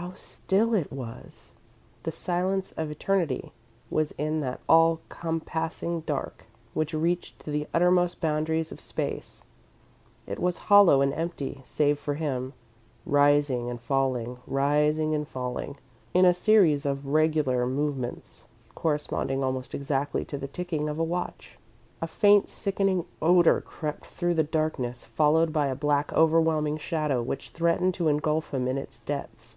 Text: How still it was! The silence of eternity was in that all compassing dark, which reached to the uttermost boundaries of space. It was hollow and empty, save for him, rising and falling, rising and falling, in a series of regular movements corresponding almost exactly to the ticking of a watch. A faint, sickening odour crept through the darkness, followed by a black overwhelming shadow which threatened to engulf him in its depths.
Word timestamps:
How 0.00 0.12
still 0.12 0.74
it 0.74 0.92
was! 0.92 1.50
The 2.04 2.12
silence 2.12 2.70
of 2.76 2.88
eternity 2.88 3.50
was 3.90 4.12
in 4.12 4.38
that 4.42 4.60
all 4.68 5.00
compassing 5.08 6.02
dark, 6.02 6.46
which 6.72 6.94
reached 6.94 7.40
to 7.40 7.50
the 7.50 7.66
uttermost 7.74 8.20
boundaries 8.20 8.70
of 8.70 8.80
space. 8.80 9.42
It 10.24 10.38
was 10.38 10.58
hollow 10.70 11.00
and 11.02 11.12
empty, 11.12 11.62
save 11.64 11.98
for 11.98 12.14
him, 12.14 12.52
rising 13.04 13.68
and 13.68 13.80
falling, 13.80 14.38
rising 14.46 15.16
and 15.16 15.26
falling, 15.26 15.76
in 16.14 16.24
a 16.24 16.32
series 16.32 16.86
of 16.86 17.08
regular 17.08 17.66
movements 17.66 18.44
corresponding 18.76 19.42
almost 19.42 19.74
exactly 19.74 20.24
to 20.26 20.38
the 20.38 20.46
ticking 20.48 20.88
of 20.88 21.00
a 21.00 21.04
watch. 21.04 21.58
A 22.00 22.06
faint, 22.06 22.48
sickening 22.48 23.04
odour 23.20 23.60
crept 23.60 24.06
through 24.06 24.34
the 24.34 24.44
darkness, 24.44 25.04
followed 25.04 25.52
by 25.52 25.66
a 25.66 25.74
black 25.74 26.12
overwhelming 26.12 26.78
shadow 26.78 27.20
which 27.20 27.48
threatened 27.50 27.94
to 27.94 28.06
engulf 28.06 28.54
him 28.54 28.68
in 28.68 28.78
its 28.78 29.00
depths. 29.00 29.56